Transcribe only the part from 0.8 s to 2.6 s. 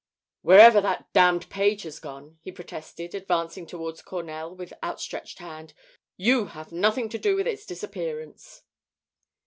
that damned page has gone," he